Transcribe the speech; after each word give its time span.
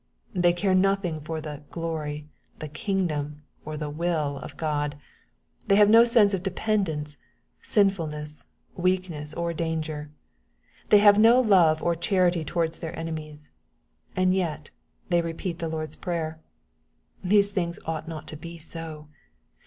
They 0.33 0.51
care 0.51 0.73
nothing 0.73 1.21
for 1.21 1.39
the" 1.41 1.61
glory," 1.69 2.27
the" 2.57 2.67
kingdom," 2.87 3.43
or 3.63 3.77
the" 3.77 3.91
wiU" 3.93 4.41
of 4.41 4.57
God, 4.57 4.97
They 5.67 5.75
have 5.75 5.91
no 5.91 6.05
sense 6.05 6.33
of 6.33 6.41
dependence, 6.41 7.17
sinfulness, 7.61 8.47
weakness, 8.75 9.31
or 9.35 9.53
danger. 9.53 10.09
They 10.89 10.97
have 10.97 11.19
no 11.19 11.39
love 11.39 11.83
or 11.83 11.95
charity 11.95 12.43
towards 12.43 12.79
their 12.79 12.97
enemies. 12.97 13.51
And 14.15 14.33
yet 14.33 14.71
they 15.09 15.21
repeat 15.21 15.59
the 15.59 15.69
Lord's 15.69 15.97
Prayer! 15.97 16.39
These 17.23 17.51
things 17.51 17.77
ought 17.85 18.07
not 18.07 18.27
to 18.29 18.35
be 18.35 18.57
so. 18.57 19.07